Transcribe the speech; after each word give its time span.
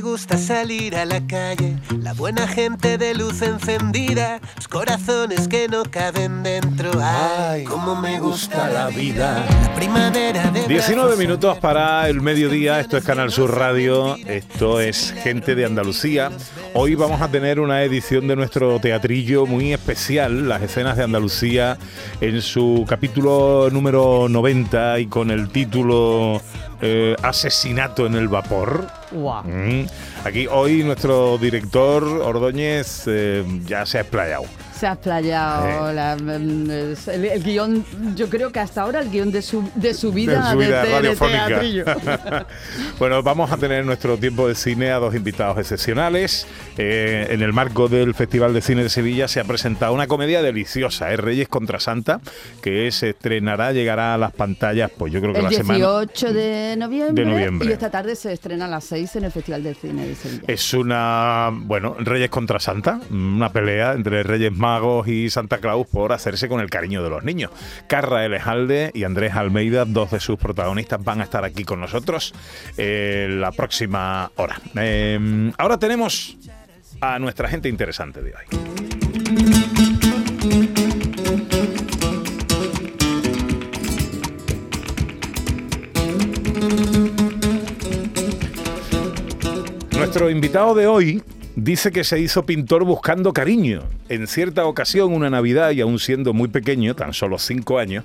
Me 0.00 0.08
gusta 0.08 0.38
salir 0.38 0.96
a 0.96 1.04
la 1.04 1.26
calle, 1.26 1.76
la 2.00 2.14
buena 2.14 2.48
gente 2.48 2.96
de 2.96 3.12
luz 3.12 3.42
encendida, 3.42 4.40
los 4.56 4.66
corazones 4.66 5.46
que 5.46 5.68
no 5.68 5.82
caben 5.82 6.42
dentro. 6.42 6.90
Ay, 7.02 7.64
cómo 7.64 7.94
me 7.96 8.18
gusta 8.18 8.70
la 8.70 8.86
vida. 8.86 9.44
La 9.62 9.74
primavera 9.74 10.50
de 10.52 10.66
19 10.66 10.94
brazos 10.94 11.18
minutos 11.18 11.58
para 11.58 12.08
el 12.08 12.22
mediodía, 12.22 12.80
esto 12.80 12.96
es 12.96 13.04
Canal 13.04 13.30
Sur 13.30 13.54
Radio, 13.54 14.16
esto 14.26 14.80
es 14.80 15.12
Gente 15.22 15.54
de 15.54 15.66
Andalucía. 15.66 16.30
Hoy 16.72 16.94
vamos 16.94 17.20
a 17.20 17.28
tener 17.28 17.60
una 17.60 17.82
edición 17.82 18.26
de 18.26 18.36
nuestro 18.36 18.80
teatrillo 18.80 19.44
muy 19.44 19.74
especial, 19.74 20.48
las 20.48 20.62
escenas 20.62 20.96
de 20.96 21.04
Andalucía, 21.04 21.76
en 22.22 22.40
su 22.40 22.86
capítulo 22.88 23.68
número 23.70 24.28
90 24.30 24.98
y 25.00 25.06
con 25.08 25.30
el 25.30 25.50
título 25.50 26.40
eh, 26.80 27.16
Asesinato 27.22 28.06
en 28.06 28.14
el 28.14 28.28
Vapor. 28.28 28.99
Guau. 29.10 29.42
Mm. 29.44 29.86
Aquí 30.24 30.46
hoy 30.50 30.82
nuestro 30.84 31.38
director 31.38 32.04
Ordóñez 32.04 33.04
eh, 33.06 33.44
ya 33.66 33.84
se 33.86 33.98
ha 33.98 34.00
explayado. 34.02 34.44
Se 34.78 34.86
ha 34.86 34.92
explayado 34.92 35.90
Eh. 35.90 36.94
el, 37.08 37.24
el 37.26 37.42
guion, 37.42 37.84
yo 38.16 38.30
creo 38.30 38.50
que 38.50 38.60
hasta 38.60 38.80
ahora 38.82 39.00
el 39.00 39.10
guion 39.10 39.30
de 39.30 39.42
su, 39.42 39.68
de 39.74 39.92
su 39.92 40.10
vida, 40.10 40.42
de 40.46 40.52
su 40.52 40.58
vida 40.58 40.82
de, 40.84 41.02
de 41.02 42.44
bueno, 42.98 43.22
vamos 43.22 43.52
a 43.52 43.58
tener 43.58 43.84
nuestro 43.84 44.16
tiempo 44.16 44.48
de 44.48 44.54
cine 44.54 44.90
a 44.90 44.96
dos 44.96 45.14
invitados 45.14 45.58
excepcionales. 45.58 46.46
Eh, 46.78 47.28
en 47.30 47.42
el 47.42 47.52
marco 47.52 47.88
del 47.88 48.14
Festival 48.14 48.54
de 48.54 48.60
Cine 48.60 48.82
de 48.82 48.88
Sevilla 48.88 49.28
se 49.28 49.40
ha 49.40 49.44
presentado 49.44 49.92
una 49.92 50.06
comedia 50.06 50.42
deliciosa, 50.42 51.12
¿eh? 51.12 51.16
Reyes 51.16 51.48
contra 51.48 51.80
Santa, 51.80 52.20
que 52.62 52.90
se 52.92 53.10
estrenará, 53.10 53.72
llegará 53.72 54.14
a 54.14 54.18
las 54.18 54.32
pantallas, 54.32 54.90
pues 54.96 55.12
yo 55.12 55.20
creo 55.20 55.32
que 55.32 55.38
El 55.40 55.44
la 55.46 55.50
semana. 55.50 55.78
18 55.78 56.32
de 56.32 56.76
noviembre, 56.76 57.24
De 57.24 57.30
noviembre. 57.30 57.68
y 57.68 57.72
esta 57.72 57.90
tarde 57.90 58.16
se 58.16 58.32
estrena 58.32 58.66
a 58.66 58.68
las 58.68 58.84
6 58.84 59.16
en 59.16 59.24
el 59.24 59.32
Festival 59.32 59.62
de 59.62 59.74
Cine 59.74 60.06
de 60.06 60.14
Sevilla. 60.14 60.42
Es 60.46 60.72
una, 60.74 61.50
bueno, 61.52 61.96
Reyes 61.98 62.30
contra 62.30 62.60
Santa, 62.60 63.00
una 63.10 63.52
pelea 63.52 63.92
entre 63.92 64.22
Reyes 64.22 64.52
Magos 64.52 65.08
y 65.08 65.30
Santa 65.30 65.58
Claus 65.58 65.86
por 65.86 66.12
hacerse 66.12 66.48
con 66.48 66.60
el 66.60 66.70
cariño 66.70 67.02
de 67.02 67.10
los 67.10 67.24
niños. 67.24 67.50
Carra 67.88 68.24
Elejalde 68.24 68.90
y 68.94 69.04
Andrés 69.04 69.34
Almeida, 69.34 69.84
dos 69.84 70.10
de 70.10 70.20
sus 70.20 70.38
protagonistas, 70.38 71.02
van 71.02 71.20
a 71.20 71.24
estar 71.24 71.44
aquí 71.44 71.64
con 71.64 71.80
nosotros 71.80 72.32
eh, 72.76 73.26
la 73.30 73.52
próxima 73.52 74.30
hora. 74.36 74.60
Eh, 74.76 75.50
ahora 75.58 75.78
tenemos 75.78 76.36
a 77.00 77.18
nuestra 77.18 77.48
gente 77.48 77.68
interesante 77.68 78.22
de 78.22 78.34
hoy. 78.34 78.44
Nuestro 89.96 90.30
invitado 90.30 90.74
de 90.74 90.86
hoy 90.86 91.22
dice 91.56 91.92
que 91.92 92.04
se 92.04 92.18
hizo 92.18 92.44
pintor 92.44 92.84
buscando 92.84 93.32
cariño. 93.32 93.82
En 94.08 94.26
cierta 94.26 94.66
ocasión, 94.66 95.12
una 95.12 95.30
Navidad, 95.30 95.70
y 95.70 95.80
aún 95.80 95.98
siendo 95.98 96.32
muy 96.32 96.48
pequeño, 96.48 96.96
tan 96.96 97.12
solo 97.12 97.38
cinco 97.38 97.78
años, 97.78 98.04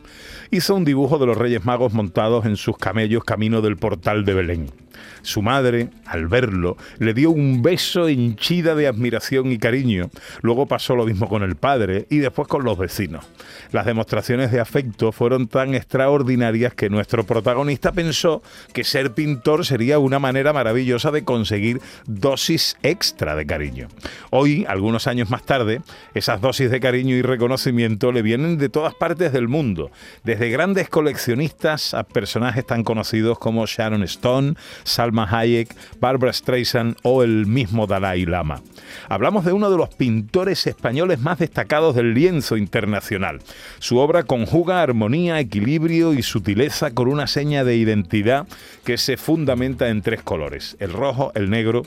hizo 0.52 0.76
un 0.76 0.86
dibujo 0.86 1.18
de 1.18 1.26
los 1.26 1.38
Reyes 1.38 1.66
Magos 1.66 1.94
montados 1.94 2.46
en 2.46 2.58
sus 2.58 2.78
camellos 2.78 3.24
camino 3.24 3.62
del 3.62 3.78
portal 3.78 4.24
de 4.24 4.34
Belén. 4.34 4.85
Su 5.22 5.42
madre, 5.42 5.90
al 6.06 6.28
verlo, 6.28 6.78
le 7.00 7.14
dio 7.14 7.32
un 7.32 7.62
beso 7.62 8.08
henchida 8.08 8.76
de 8.76 8.88
admiración 8.88 9.52
y 9.52 9.58
cariño. 9.58 10.10
Luego 10.42 10.66
pasó 10.66 10.96
lo 10.96 11.06
mismo 11.06 11.28
con 11.28 11.44
el 11.44 11.56
padre 11.56 12.08
y 12.10 12.18
después 12.18 12.48
con 12.48 12.64
los 12.64 12.78
vecinos. 12.78 13.26
Las 13.72 13.86
demostraciones 13.86 14.52
de 14.52 14.60
afecto 14.60 15.12
fueron 15.12 15.48
tan 15.48 15.76
extraordinarias 15.76 16.74
que 16.74 16.90
nuestro 16.90 17.24
protagonista 17.24 17.92
pensó 17.92 18.42
que 18.74 18.84
ser 18.84 19.14
pintor 19.14 19.66
sería 19.66 20.00
una 20.00 20.20
manera 20.20 20.54
maravillosa 20.54 21.12
de 21.12 21.24
conseguir 21.24 21.82
dosis 22.06 22.78
extra 22.84 23.36
de 23.36 23.46
cariño. 23.46 23.88
Hoy, 24.30 24.66
algunos 24.68 25.08
años 25.08 25.30
más 25.30 25.44
tarde, 25.44 25.82
esas 26.14 26.42
dosis 26.42 26.70
de 26.72 26.80
cariño 26.80 27.16
y 27.16 27.22
reconocimiento 27.22 28.12
le 28.12 28.22
vienen 28.22 28.58
de 28.58 28.70
todas 28.70 28.94
partes 28.94 29.32
del 29.32 29.48
mundo, 29.48 29.92
desde 30.24 30.50
grandes 30.50 30.90
coleccionistas 30.90 31.94
a 31.94 32.04
personajes 32.04 32.66
tan 32.66 32.84
conocidos 32.84 33.40
como 33.40 33.66
Sharon 33.66 34.04
Stone, 34.04 34.56
Salma 34.86 35.28
Hayek, 35.30 35.76
Barbara 36.00 36.32
Streisand 36.32 36.96
o 37.04 37.24
el 37.24 37.46
mismo 37.46 37.88
Dalai 37.88 38.26
Lama. 38.26 38.62
Hablamos 39.10 39.44
de 39.44 39.52
uno 39.52 39.70
de 39.70 39.78
los 39.78 39.94
pintores 39.94 40.66
españoles 40.68 41.20
más 41.20 41.40
destacados 41.40 41.96
del 41.96 42.14
lienzo 42.14 42.56
internacional. 42.56 43.42
Su 43.80 43.98
obra 43.98 44.24
conjuga 44.24 44.82
armonía, 44.82 45.40
equilibrio 45.40 46.14
y 46.14 46.24
sutileza 46.24 46.92
con 46.92 47.10
una 47.10 47.28
seña 47.28 47.64
de 47.64 47.76
identidad 47.76 48.48
que 48.84 48.98
se 48.98 49.18
fundamenta 49.18 49.90
en 49.90 50.02
tres 50.02 50.22
colores, 50.22 50.78
el 50.80 50.94
rojo, 50.94 51.32
el 51.36 51.50
negro 51.50 51.84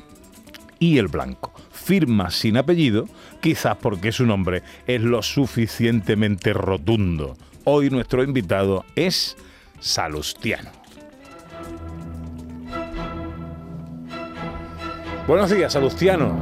y 0.79 0.99
el 0.99 1.09
blanco. 1.09 1.53
Firma 1.73 2.31
sin 2.31 2.57
apellido, 2.57 3.07
quizás 3.41 3.77
porque 3.77 4.13
su 4.13 4.27
nombre 4.27 4.63
es 4.87 5.01
lo 5.01 5.23
suficientemente 5.23 6.53
rotundo. 6.53 7.37
Hoy 7.65 7.91
nuestro 7.91 8.23
invitado 8.23 8.85
es 8.95 9.37
Salustiano. 9.81 10.71
Buenos 15.29 15.51
días, 15.51 15.75
Salustiano. 15.75 16.35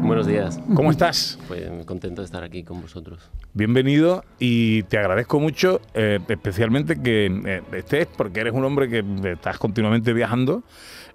Buenos 0.00 0.26
días. 0.26 0.58
¿Cómo 0.74 0.90
estás? 0.90 1.38
Pues 1.48 1.68
contento 1.84 2.22
de 2.22 2.24
estar 2.24 2.42
aquí 2.42 2.64
con 2.64 2.80
vosotros. 2.80 3.20
Bienvenido 3.60 4.22
y 4.38 4.82
te 4.82 4.98
agradezco 4.98 5.40
mucho, 5.40 5.80
eh, 5.94 6.18
especialmente 6.28 7.00
que 7.00 7.24
eh, 7.46 7.62
estés, 7.72 8.06
porque 8.06 8.40
eres 8.40 8.52
un 8.52 8.62
hombre 8.66 8.86
que 8.90 9.02
estás 9.32 9.56
continuamente 9.56 10.12
viajando 10.12 10.62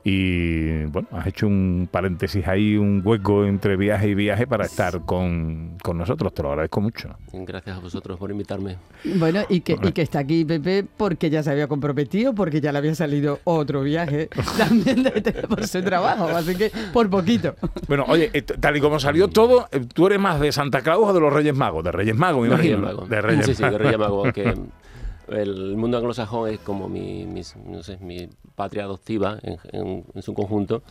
y 0.03 0.85
bueno, 0.85 1.07
has 1.12 1.28
hecho 1.28 1.46
un 1.46 1.88
paréntesis 1.91 2.47
ahí, 2.47 2.75
un 2.75 3.03
hueco 3.06 3.46
entre 3.46 3.78
viaje 3.78 4.07
y 4.07 4.16
viaje 4.16 4.47
para 4.47 4.66
estar 4.66 5.02
con, 5.06 5.78
con 5.84 6.00
nosotros. 6.00 6.34
Te 6.34 6.41
lo 6.41 6.50
agradezco 6.50 6.81
mucho. 6.81 7.09
Gracias 7.31 7.78
a 7.78 7.79
vosotros 7.79 8.18
por 8.18 8.31
invitarme. 8.31 8.78
Bueno, 9.18 9.41
y 9.47 9.62
que, 9.62 9.78
y 9.79 9.91
que 9.91 10.02
está 10.02 10.18
aquí 10.18 10.44
Pepe 10.44 10.84
porque 10.97 11.29
ya 11.29 11.44
se 11.44 11.52
había 11.52 11.68
comprometido, 11.68 12.34
porque 12.34 12.59
ya 12.59 12.72
le 12.72 12.79
había 12.79 12.96
salido 12.96 13.41
otro 13.44 13.84
viaje 13.84 14.28
también 14.58 15.03
de- 15.03 15.12
de- 15.22 15.34
por 15.47 15.68
su 15.68 15.84
trabajo, 15.84 16.23
así 16.29 16.56
que 16.56 16.72
por 16.91 17.08
poquito. 17.08 17.53
Bueno, 17.88 18.06
oye, 18.08 18.31
eh, 18.34 18.41
tal 18.41 18.75
y 18.78 18.81
como 18.81 19.00
salió 19.00 19.28
todo, 19.28 19.68
¿tú 19.94 20.08
eres 20.08 20.19
más 20.19 20.40
de 20.40 20.52
Santa 20.52 20.81
Claus 20.81 21.09
o 21.09 21.13
de 21.13 21.19
los 21.19 21.31
Reyes 21.31 21.56
Magos? 21.56 21.84
De 21.84 21.91
Reyes 21.91 22.16
Magos, 22.16 22.31
me 22.40 22.47
De 22.47 22.53
imagino. 22.53 22.78
Reyes 22.78 22.80
Magos. 22.96 23.09
De 23.09 23.22
Reyes 23.22 23.46
sí, 23.46 23.56
sí, 23.56 23.64
Reyes 23.64 23.97
Magos. 23.97 24.25
aunque 24.25 24.53
el 25.30 25.75
mundo 25.78 25.97
anglosajón 25.97 26.50
es 26.50 26.59
como 26.59 26.88
mi, 26.90 27.25
mis- 27.25 27.56
no 27.58 27.84
sé, 27.84 27.97
mi 27.97 28.30
patria 28.56 28.84
adoptiva 28.84 29.38
en, 29.44 29.58
en- 29.72 30.06
en 30.14 30.22
su 30.22 30.34
conjunto. 30.34 30.84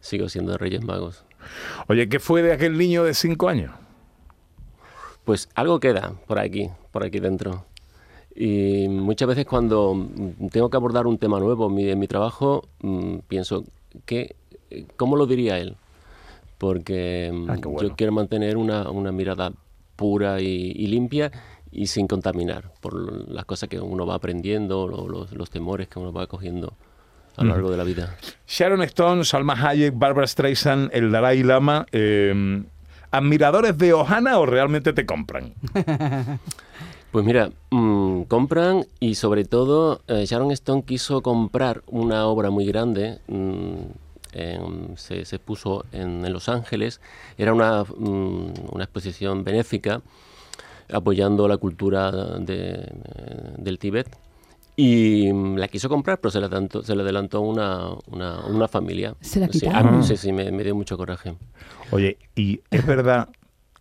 Sigo 0.00 0.28
siendo 0.28 0.52
de 0.52 0.58
Reyes 0.58 0.82
Magos. 0.84 1.24
Oye, 1.88 2.08
¿qué 2.08 2.18
fue 2.20 2.42
de 2.42 2.52
aquel 2.52 2.76
niño 2.78 3.02
de 3.04 3.14
cinco 3.14 3.48
años? 3.48 3.72
Pues 5.24 5.48
algo 5.54 5.80
queda 5.80 6.14
por 6.26 6.38
aquí, 6.38 6.70
por 6.92 7.04
aquí 7.04 7.18
dentro. 7.20 7.64
Y 8.34 8.86
muchas 8.88 9.28
veces 9.28 9.46
cuando 9.46 9.94
mm, 9.94 10.48
tengo 10.48 10.70
que 10.70 10.76
abordar 10.76 11.06
un 11.06 11.18
tema 11.18 11.40
nuevo 11.40 11.66
en 11.66 11.74
mi, 11.74 11.88
en 11.90 11.98
mi 11.98 12.06
trabajo, 12.06 12.62
mm, 12.80 13.18
pienso, 13.26 13.64
que, 14.06 14.36
¿cómo 14.96 15.16
lo 15.16 15.26
diría 15.26 15.58
él? 15.58 15.76
Porque 16.56 17.30
mm, 17.32 17.50
Ah, 17.50 17.56
bueno. 17.64 17.82
yo 17.88 17.96
quiero 17.96 18.12
mantener 18.12 18.56
una, 18.56 18.88
una 18.90 19.10
mirada 19.12 19.52
pura 19.98 20.40
y, 20.40 20.72
y 20.74 20.86
limpia 20.86 21.30
y 21.70 21.88
sin 21.88 22.06
contaminar 22.06 22.70
por 22.80 22.94
las 23.30 23.44
cosas 23.44 23.68
que 23.68 23.78
uno 23.80 24.06
va 24.06 24.14
aprendiendo, 24.14 24.86
lo- 24.88 25.06
los, 25.08 25.32
los 25.32 25.50
temores 25.50 25.88
que 25.88 25.98
uno 25.98 26.12
va 26.12 26.26
cogiendo 26.26 26.72
a 27.36 27.44
lo 27.44 27.50
largo 27.50 27.70
de 27.70 27.76
la 27.76 27.84
vida. 27.84 28.16
Sharon 28.46 28.82
Stone, 28.82 29.24
Salma 29.24 29.52
Hayek, 29.54 29.92
Barbara 29.98 30.26
Streisand, 30.26 30.90
el 30.92 31.10
Dalai 31.12 31.42
Lama, 31.42 31.86
eh, 31.92 32.62
¿admiradores 33.10 33.76
de 33.78 33.92
Ohana 33.92 34.38
o 34.38 34.46
realmente 34.46 34.92
te 34.92 35.04
compran? 35.04 35.52
Pues 37.10 37.24
mira, 37.24 37.50
mm, 37.70 38.24
compran 38.24 38.84
y 39.00 39.14
sobre 39.14 39.46
todo 39.46 40.02
eh, 40.08 40.26
Sharon 40.26 40.50
Stone 40.50 40.82
quiso 40.82 41.22
comprar 41.22 41.82
una 41.86 42.26
obra 42.26 42.50
muy 42.50 42.66
grande. 42.66 43.18
mm, 43.28 43.76
en- 44.32 44.96
se, 44.96 45.24
se 45.24 45.38
puso 45.38 45.84
en, 45.92 46.24
en 46.24 46.32
Los 46.32 46.48
Ángeles. 46.48 47.00
Era 47.36 47.52
una, 47.54 47.84
mm, 47.84 48.52
una 48.72 48.84
exposición 48.84 49.44
benéfica 49.44 50.00
apoyando 50.92 51.46
la 51.48 51.56
cultura 51.58 52.10
de- 52.38 52.86
del 53.58 53.78
Tíbet. 53.78 54.08
Y 54.76 55.32
mm, 55.32 55.56
la 55.56 55.68
quiso 55.68 55.88
comprar, 55.88 56.18
pero 56.20 56.30
se 56.30 56.38
le 56.40 56.46
adelantó, 56.46 56.82
se 56.84 56.94
le 56.94 57.02
adelantó 57.02 57.40
una, 57.40 57.88
una, 58.06 58.40
una 58.46 58.68
familia. 58.68 59.14
¿Se 59.20 59.40
la 59.40 59.46
Sí, 59.48 59.60
quitaron? 59.60 60.02
sí, 60.04 60.16
sí, 60.16 60.32
me, 60.32 60.50
me 60.52 60.62
dio 60.62 60.74
mucho 60.74 60.96
coraje. 60.96 61.34
Oye, 61.90 62.18
y 62.36 62.60
es 62.70 62.86
verdad 62.86 63.28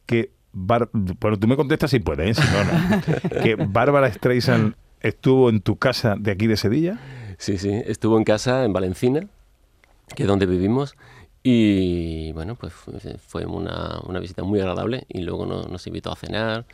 que... 0.05 0.31
Bar- 0.59 0.89
bueno, 0.91 1.37
tú 1.37 1.47
me 1.47 1.55
contestas 1.55 1.91
si 1.91 1.99
puedes, 1.99 2.35
¿eh? 2.39 2.41
Si 2.41 2.47
no, 2.51 2.63
no. 2.63 3.41
que 3.43 3.53
Bárbara 3.55 4.11
Streisand 4.11 4.73
estuvo 5.01 5.49
en 5.51 5.61
tu 5.61 5.75
casa 5.75 6.15
de 6.17 6.31
aquí 6.31 6.47
de 6.47 6.57
Sevilla. 6.57 6.97
Sí, 7.37 7.59
sí, 7.59 7.69
estuvo 7.85 8.17
en 8.17 8.23
casa 8.23 8.65
en 8.65 8.73
Valencina, 8.73 9.27
que 10.15 10.23
es 10.23 10.27
donde 10.27 10.45
vivimos, 10.45 10.95
Y 11.43 12.31
bueno, 12.33 12.55
pues 12.55 12.73
fue 13.27 13.45
una, 13.45 13.99
una 14.05 14.19
visita 14.19 14.43
muy 14.43 14.59
agradable 14.59 15.05
y 15.07 15.21
luego 15.21 15.45
nos, 15.45 15.69
nos 15.69 15.85
invitó 15.87 16.11
a 16.11 16.15
cenar. 16.15 16.65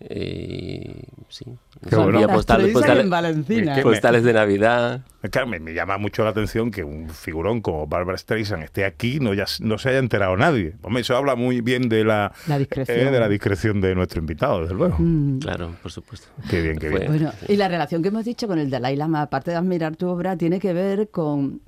Eh, 0.00 1.04
sí. 1.28 1.44
Bueno. 1.90 2.26
Postales, 2.28 2.72
postales, 2.72 3.06
que- 3.46 3.82
postales 3.82 4.24
de 4.24 4.32
Navidad. 4.32 5.02
Que 5.30 5.46
me, 5.46 5.60
me 5.60 5.72
llama 5.74 5.96
mucho 5.98 6.24
la 6.24 6.30
atención 6.30 6.72
que 6.72 6.82
un 6.82 7.08
figurón 7.10 7.60
como 7.60 7.86
Barbara 7.86 8.18
Streisand 8.18 8.64
esté 8.64 8.84
aquí 8.84 9.20
no, 9.20 9.32
ya, 9.34 9.44
no 9.60 9.78
se 9.78 9.90
haya 9.90 9.98
enterado 9.98 10.36
nadie. 10.36 10.74
Hombre, 10.82 11.02
eso 11.02 11.16
habla 11.16 11.36
muy 11.36 11.60
bien 11.60 11.88
de 11.88 12.02
la, 12.04 12.32
La 12.48 12.58
discreción. 12.58 12.98
eh, 12.98 13.10
de 13.12 13.20
la 13.20 13.28
discreción 13.28 13.80
de 13.80 13.94
nuestro 13.94 14.18
invitado, 14.18 14.62
desde 14.62 14.74
luego. 14.74 14.96
Mm. 14.98 15.38
Claro, 15.38 15.76
por 15.80 15.92
supuesto. 15.92 16.26
Qué 16.50 16.60
bien, 16.62 16.78
qué 16.78 16.88
bien. 16.88 17.06
Bueno, 17.06 17.32
y 17.46 17.56
la 17.56 17.68
relación 17.68 18.02
que 18.02 18.08
hemos 18.08 18.24
dicho 18.24 18.48
con 18.48 18.58
el 18.58 18.68
Dalai 18.70 18.96
Lama, 18.96 19.22
aparte 19.22 19.52
de 19.52 19.58
admirar 19.58 19.94
tu 19.94 20.08
obra, 20.08 20.36
tiene 20.36 20.58
que 20.58 20.72
ver 20.72 21.10
con 21.10 21.60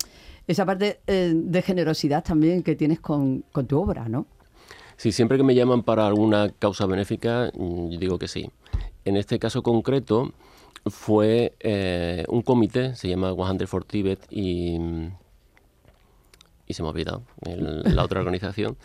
esa 0.46 0.66
parte 0.66 1.00
eh, 1.06 1.32
de 1.34 1.62
generosidad 1.62 2.22
también 2.24 2.62
que 2.62 2.74
tienes 2.76 3.00
con, 3.00 3.44
con 3.52 3.66
tu 3.66 3.80
obra, 3.80 4.08
¿no? 4.08 4.26
Sí, 4.96 5.10
siempre 5.12 5.36
que 5.38 5.42
me 5.44 5.54
llaman 5.54 5.82
para 5.82 6.06
alguna 6.06 6.50
causa 6.58 6.86
benéfica, 6.86 7.50
mm, 7.54 7.88
yo 7.90 7.98
digo 7.98 8.18
que 8.18 8.28
sí. 8.28 8.50
En 9.04 9.16
este 9.16 9.38
caso 9.38 9.62
concreto 9.62 10.32
fue 10.86 11.54
eh, 11.60 12.24
un 12.28 12.42
comité, 12.42 12.94
se 12.94 13.08
llama 13.08 13.34
100 13.34 13.66
for 13.66 13.84
Tibet 13.84 14.20
y, 14.30 14.76
y 16.66 16.74
se 16.74 16.82
me 16.82 16.88
ha 16.88 16.92
olvidado 16.92 17.22
el- 17.46 17.82
la 17.94 18.04
otra 18.04 18.20
organización. 18.20 18.76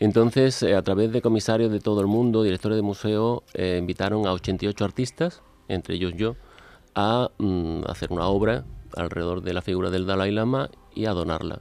Entonces, 0.00 0.62
eh, 0.62 0.74
a 0.74 0.82
través 0.82 1.12
de 1.12 1.20
comisarios 1.22 1.70
de 1.70 1.80
todo 1.80 2.00
el 2.00 2.06
mundo, 2.06 2.42
directores 2.42 2.76
de 2.76 2.82
museo, 2.82 3.42
eh, 3.54 3.76
invitaron 3.78 4.26
a 4.26 4.32
88 4.32 4.84
artistas, 4.84 5.42
entre 5.68 5.94
ellos 5.96 6.12
yo, 6.16 6.36
a 6.94 7.30
mm, 7.38 7.82
hacer 7.86 8.12
una 8.12 8.26
obra 8.26 8.64
alrededor 8.96 9.42
de 9.42 9.52
la 9.52 9.62
figura 9.62 9.90
del 9.90 10.06
Dalai 10.06 10.30
Lama 10.30 10.70
y 10.94 11.06
a 11.06 11.12
donarla. 11.12 11.60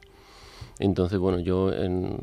Entonces, 0.79 1.17
bueno, 1.17 1.39
yo 1.39 1.73
en- 1.73 2.17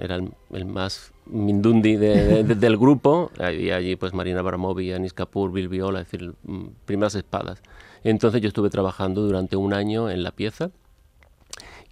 era 0.00 0.14
el, 0.16 0.30
el 0.52 0.64
más 0.64 1.12
mindundi 1.26 1.96
de- 1.96 2.24
de- 2.24 2.44
de- 2.44 2.54
del 2.54 2.76
grupo. 2.76 3.30
Y 3.58 3.70
allí, 3.70 3.96
pues, 3.96 4.14
Marina 4.14 4.40
Abramovic, 4.40 4.94
Anis 4.94 5.12
Kapoor, 5.12 5.50
Bill 5.50 5.68
Viola, 5.68 6.00
es 6.02 6.10
decir, 6.10 6.34
mm, 6.44 6.66
primeras 6.84 7.16
espadas. 7.16 7.60
Entonces, 8.04 8.40
yo 8.40 8.48
estuve 8.48 8.70
trabajando 8.70 9.22
durante 9.22 9.56
un 9.56 9.74
año 9.74 10.08
en 10.08 10.22
la 10.22 10.30
pieza. 10.30 10.70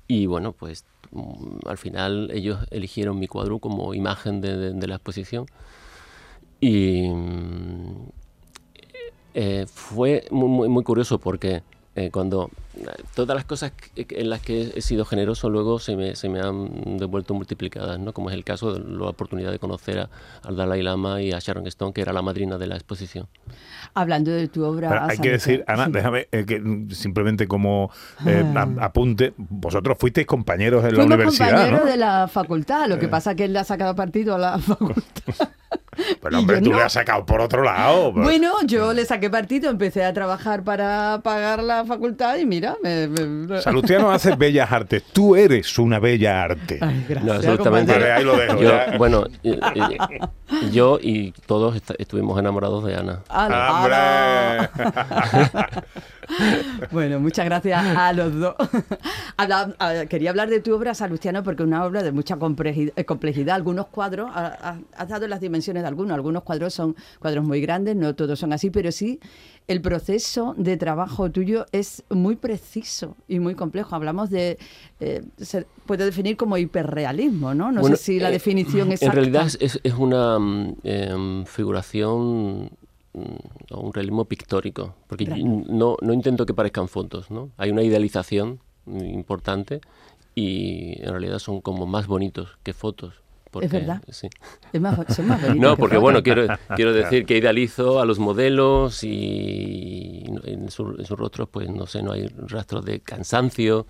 Y 0.06 0.26
bueno, 0.26 0.52
pues, 0.52 0.84
mm, 1.10 1.66
al 1.66 1.78
final 1.78 2.30
ellos 2.32 2.58
eligieron 2.70 3.18
mi 3.18 3.26
cuadro 3.26 3.58
como 3.58 3.92
imagen 3.94 4.40
de 4.40 4.86
la 4.86 4.94
exposición. 4.94 5.46
Y 6.60 7.08
mm, 7.08 7.94
eh, 9.34 9.66
fue 9.68 10.26
muy, 10.30 10.48
muy, 10.48 10.68
muy 10.68 10.84
curioso 10.84 11.18
porque 11.18 11.62
eh, 11.96 12.10
cuando 12.10 12.50
eh, 12.76 12.86
todas 13.14 13.36
las 13.36 13.44
cosas 13.44 13.72
en 13.96 14.28
las 14.30 14.40
que 14.40 14.72
he 14.74 14.80
sido 14.80 15.04
generoso 15.04 15.48
luego 15.48 15.78
se 15.78 15.94
me, 15.96 16.16
se 16.16 16.28
me 16.28 16.40
han 16.40 16.96
devuelto 16.98 17.34
multiplicadas, 17.34 17.98
¿no? 18.00 18.12
como 18.12 18.30
es 18.30 18.34
el 18.34 18.42
caso 18.44 18.74
de 18.74 18.80
la 18.80 19.06
oportunidad 19.10 19.52
de 19.52 19.58
conocer 19.60 20.00
a, 20.00 20.10
al 20.42 20.56
Dalai 20.56 20.82
Lama 20.82 21.22
y 21.22 21.32
a 21.32 21.38
Sharon 21.38 21.66
Stone, 21.68 21.92
que 21.92 22.00
era 22.00 22.12
la 22.12 22.22
madrina 22.22 22.58
de 22.58 22.66
la 22.66 22.74
exposición. 22.74 23.28
Hablando 23.94 24.32
de 24.32 24.48
tu 24.48 24.64
obra. 24.64 24.88
Pero 24.88 25.02
hay 25.04 25.18
que 25.18 25.30
decir, 25.30 25.64
Ana, 25.68 25.86
Sí. 25.86 25.92
déjame 25.92 26.26
eh, 26.32 26.44
que 26.44 26.62
simplemente 26.90 27.46
como 27.46 27.90
eh, 28.26 28.42
Ah. 28.56 28.66
apunte, 28.80 29.34
vosotros 29.36 29.96
fuisteis 29.98 30.26
compañeros 30.26 30.84
en 30.84 30.96
la 30.96 31.04
universidad, 31.04 31.50
compañeros 31.50 31.80
¿no? 31.84 31.86
de 31.90 31.96
la 31.96 32.28
facultad, 32.28 32.88
lo 32.88 32.98
que 32.98 33.06
pasa 33.08 33.30
es 33.32 33.36
que 33.36 33.44
él 33.44 33.52
le 33.52 33.60
ha 33.60 33.64
sacado 33.64 33.94
partido 33.94 34.34
a 34.34 34.38
la 34.38 34.58
facultad. 34.60 35.48
Pero 36.24 36.38
hombre, 36.40 36.60
tú 36.60 36.70
no. 36.70 36.76
le 36.78 36.82
has 36.82 36.92
sacado 36.92 37.24
por 37.24 37.40
otro 37.40 37.62
lado. 37.62 38.12
pero- 38.12 38.24
Bueno, 38.24 38.54
yo 38.66 38.92
le 38.92 39.04
saqué 39.04 39.28
partido, 39.30 39.70
empecé 39.70 40.04
a 40.04 40.12
trabajar 40.12 40.64
para 40.64 41.20
pagar 41.22 41.62
la 41.62 41.84
facultad 41.84 42.36
y 42.38 42.46
mira, 42.46 42.76
me... 42.82 43.06
me- 43.08 43.60
Salustiano 43.60 44.10
hace 44.10 44.34
bellas 44.34 44.72
artes. 44.72 45.02
Tú 45.12 45.36
eres 45.36 45.78
una 45.78 45.98
bella 45.98 46.42
arte. 46.42 46.78
Ay, 46.80 47.04
gracias, 47.08 47.24
No, 47.24 47.32
absolutamente. 47.34 47.92
Vale, 47.92 48.12
ahí 48.12 48.24
lo 48.24 48.36
dejo. 48.36 48.60
Yo, 48.62 48.72
bueno, 48.98 49.24
yo 50.72 50.98
y 51.00 51.32
todos 51.46 51.76
est- 51.76 51.92
estuvimos 51.98 52.38
enamorados 52.38 52.84
de 52.84 52.96
Ana. 52.96 53.20
¡Hombre! 53.28 54.70
Bueno, 56.90 57.20
muchas 57.20 57.44
gracias 57.44 57.84
a 57.84 58.12
los 58.14 58.34
dos. 58.38 58.54
Habla- 59.36 59.74
a- 59.78 60.06
quería 60.06 60.30
hablar 60.30 60.48
de 60.48 60.60
tu 60.60 60.74
obra, 60.74 60.94
Salustiano, 60.94 61.42
porque 61.42 61.62
es 61.62 61.66
una 61.66 61.84
obra 61.84 62.02
de 62.02 62.12
mucha 62.12 62.36
complejidad. 62.36 62.92
complejidad. 63.06 63.56
Algunos 63.56 63.86
cuadros, 63.88 64.30
ha- 64.34 64.56
ha- 64.62 64.78
has 64.96 65.08
dado 65.08 65.26
las 65.28 65.40
dimensiones 65.40 65.82
de 65.82 65.88
algunos, 65.88 66.13
algunos 66.14 66.42
cuadros 66.42 66.74
son 66.74 66.96
cuadros 67.18 67.44
muy 67.44 67.60
grandes, 67.60 67.96
no 67.96 68.14
todos 68.14 68.38
son 68.38 68.52
así, 68.52 68.70
pero 68.70 68.92
sí 68.92 69.20
el 69.66 69.80
proceso 69.80 70.54
de 70.58 70.76
trabajo 70.76 71.30
tuyo 71.30 71.64
es 71.72 72.04
muy 72.10 72.36
preciso 72.36 73.16
y 73.28 73.38
muy 73.38 73.54
complejo. 73.54 73.94
Hablamos 73.94 74.28
de, 74.30 74.58
eh, 75.00 75.22
se 75.38 75.66
puede 75.86 76.04
definir 76.04 76.36
como 76.36 76.58
hiperrealismo, 76.58 77.54
¿no? 77.54 77.72
No 77.72 77.80
Bueno, 77.80 77.96
sé 77.96 78.02
si 78.02 78.20
la 78.20 78.28
eh, 78.28 78.32
definición 78.32 78.92
es 78.92 79.02
En 79.02 79.12
realidad 79.12 79.50
es, 79.58 79.80
una 79.98 80.38
mm, 80.38 80.76
em, 80.84 81.44
figuración 81.46 82.70
mm, 83.14 83.20
o 83.70 83.80
un 83.80 83.92
realismo 83.94 84.26
pictórico, 84.26 84.94
porque 85.06 85.24
yo 85.24 85.34
no, 85.36 85.96
no 86.00 86.12
intento 86.12 86.44
que 86.44 86.52
parezcan 86.52 86.88
fotos, 86.88 87.30
¿no? 87.30 87.50
Hay 87.56 87.70
una 87.70 87.82
idealización 87.82 88.60
importante 88.86 89.80
y 90.34 91.00
en 91.00 91.10
realidad 91.10 91.38
son 91.38 91.62
como 91.62 91.86
más 91.86 92.06
bonitos 92.06 92.58
que 92.62 92.74
fotos. 92.74 93.23
Porque- 93.62 93.78
verdad. 93.78 94.02
sí. 94.10 94.28
Es 94.72 94.80
más, 94.80 94.98
son 95.14 95.28
más 95.28 95.40
No, 95.56 95.74
que 95.76 95.80
porque 95.80 95.96
bueno, 95.98 96.22
quiero, 96.22 96.46
quiero 96.76 96.92
decir 96.94 97.24
que 97.26 97.36
idealizo 97.38 98.00
a 98.00 98.04
los 98.04 98.18
modelos 98.18 99.02
y 99.04 100.24
en, 100.44 100.70
su- 100.70 100.94
en 100.98 101.04
sus 101.06 101.18
rostros, 101.18 101.48
pues 101.50 101.68
no 101.70 101.86
sé, 101.86 102.02
no 102.02 102.12
hay 102.12 102.26
rastros 102.28 102.84
de 102.84 103.00
cansancio 103.00 103.86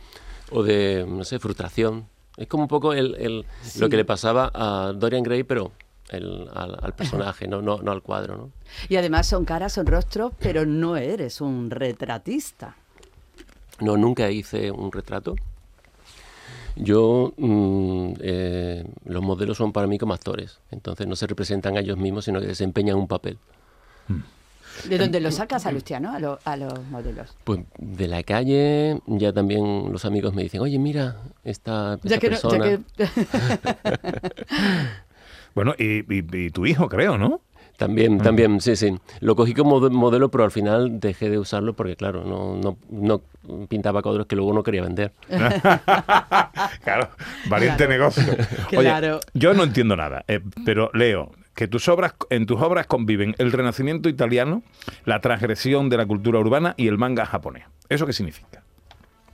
o 0.50 0.62
de, 0.62 1.04
no 1.08 1.24
sé, 1.24 1.38
frustración. 1.38 2.06
Es 2.36 2.48
como 2.48 2.64
un 2.64 2.68
poco 2.68 2.92
el, 2.92 3.14
el- 3.16 3.44
lo 3.78 3.88
que 3.88 3.96
le 3.96 4.04
pasaba 4.04 4.50
a 4.54 4.92
Dorian 4.92 5.22
Gray, 5.22 5.42
pero 5.44 5.72
el- 6.10 6.48
al, 6.54 6.76
al 6.82 6.92
personaje, 6.94 7.46
no, 7.48 7.62
no, 7.62 7.78
no 7.82 7.92
al 7.92 8.02
cuadro, 8.02 8.36
¿no? 8.36 8.50
Y 8.88 8.96
además 8.96 9.26
son 9.26 9.44
caras, 9.44 9.72
son 9.72 9.86
rostros, 9.86 10.32
pero 10.38 10.66
no 10.66 10.96
eres 10.96 11.40
un 11.40 11.70
retratista. 11.70 12.76
No, 13.80 13.96
nunca 13.96 14.30
hice 14.30 14.70
un 14.70 14.92
retrato. 14.92 15.34
Yo, 16.76 17.32
mm, 17.36 18.12
eh, 18.20 18.84
los 19.04 19.22
modelos 19.22 19.56
son 19.56 19.72
para 19.72 19.86
mí 19.86 19.96
como 19.98 20.12
actores, 20.14 20.58
entonces 20.70 21.06
no 21.06 21.14
se 21.16 21.26
representan 21.26 21.76
a 21.76 21.80
ellos 21.80 21.96
mismos, 21.98 22.24
sino 22.24 22.40
que 22.40 22.46
desempeñan 22.46 22.96
un 22.96 23.06
papel. 23.06 23.38
¿De 24.88 24.98
dónde 24.98 25.20
lo 25.20 25.30
sacas, 25.30 25.66
a, 25.66 25.72
lo- 26.18 26.40
a 26.44 26.56
los 26.56 26.84
modelos? 26.90 27.36
Pues 27.44 27.60
de 27.78 28.08
la 28.08 28.22
calle, 28.24 29.00
ya 29.06 29.32
también 29.32 29.92
los 29.92 30.04
amigos 30.04 30.34
me 30.34 30.42
dicen, 30.42 30.60
oye, 30.60 30.78
mira, 30.80 31.16
esta, 31.44 31.94
esta 31.94 32.08
Ya 32.08 32.18
que, 32.18 32.30
no- 32.30 32.36
ya 32.36 32.42
persona. 32.42 32.64
que- 32.96 33.08
Bueno, 35.54 35.74
y, 35.78 36.00
y- 36.12 36.46
y 36.46 36.50
tu 36.50 36.66
hijo, 36.66 36.88
creo, 36.88 37.16
¿no? 37.16 37.40
También, 37.76 38.18
también, 38.18 38.60
sí, 38.60 38.76
sí. 38.76 38.96
Lo 39.20 39.34
cogí 39.36 39.52
como 39.54 39.80
de- 39.80 39.90
modelo, 39.90 40.30
pero 40.30 40.44
al 40.44 40.50
final 40.50 41.00
dejé 41.00 41.28
de 41.30 41.38
usarlo 41.38 41.74
porque, 41.74 41.96
claro, 41.96 42.24
no, 42.24 42.56
no, 42.56 42.76
no 42.90 43.20
pintaba 43.68 44.00
cuadros 44.02 44.26
que 44.26 44.36
luego 44.36 44.52
no 44.52 44.62
quería 44.62 44.82
vender. 44.82 45.12
claro, 46.84 47.10
valiente 47.48 47.88
negocio. 47.88 48.24
Oye, 48.76 48.88
Claro. 48.88 49.20
yo 49.34 49.54
no 49.54 49.62
entiendo 49.64 49.96
nada, 49.96 50.24
eh, 50.28 50.40
pero 50.64 50.90
leo 50.94 51.30
que 51.54 51.68
tus 51.68 51.88
obras, 51.88 52.14
en 52.30 52.46
tus 52.46 52.60
obras 52.60 52.86
conviven 52.86 53.34
el 53.38 53.52
renacimiento 53.52 54.08
italiano, 54.08 54.62
la 55.04 55.20
transgresión 55.20 55.88
de 55.88 55.96
la 55.96 56.06
cultura 56.06 56.38
urbana 56.40 56.74
y 56.76 56.88
el 56.88 56.98
manga 56.98 57.26
japonés. 57.26 57.64
¿Eso 57.88 58.06
qué 58.06 58.12
significa? 58.12 58.63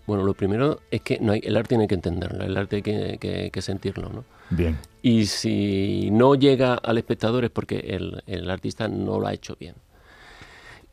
Bueno, 0.06 0.24
lo 0.24 0.34
primero 0.34 0.80
es 0.90 1.02
que 1.02 1.18
no 1.20 1.32
hay, 1.32 1.40
el 1.44 1.56
arte 1.56 1.76
hay 1.76 1.86
que 1.86 1.94
entenderlo, 1.94 2.44
el 2.44 2.56
arte 2.56 2.76
hay 2.76 2.82
que, 2.82 3.18
que- 3.20 3.50
que 3.52 3.62
sentirlo, 3.62 4.08
¿no? 4.08 4.24
Bien. 4.50 4.76
Y 5.02 5.26
si 5.26 6.10
no 6.10 6.34
llega 6.34 6.74
al 6.74 6.98
espectador 6.98 7.44
es 7.44 7.50
porque 7.50 7.78
el, 7.78 8.22
el 8.26 8.50
artista 8.50 8.88
no 8.88 9.20
lo 9.20 9.26
ha 9.26 9.32
hecho 9.32 9.56
bien. 9.58 9.74